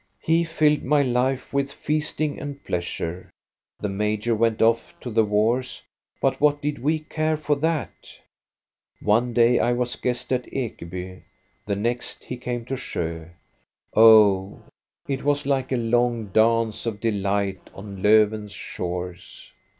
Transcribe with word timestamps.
He 0.23 0.43
filled 0.43 0.81
my 0.81 1.03
life 1.03 1.53
with 1.53 1.71
feasting 1.71 2.39
and 2.39 2.63
pleasure. 2.65 3.29
The 3.79 3.89
major 3.89 4.33
went 4.33 4.59
off 4.59 4.95
to 5.01 5.11
the 5.11 5.23
wars, 5.23 5.83
but 6.19 6.41
what 6.41 6.59
did 6.59 6.79
we 6.79 6.97
care 7.01 7.37
for 7.37 7.55
that? 7.57 8.17
One 8.99 9.31
day 9.31 9.59
I 9.59 9.73
was 9.73 9.93
a 9.93 10.01
guest 10.01 10.33
at 10.33 10.51
Ekeby, 10.51 11.21
the 11.67 11.75
next 11.75 12.23
he 12.23 12.35
came 12.35 12.65
to 12.65 12.73
Sjo. 12.73 13.29
Oh, 13.93 14.63
it 15.07 15.23
was 15.23 15.45
like 15.45 15.71
a 15.71 15.77
long 15.77 16.29
dance 16.29 16.87
of 16.87 16.99
delight 16.99 17.69
on 17.75 18.01
Lofven's 18.01 18.53
shores. 18.53 19.53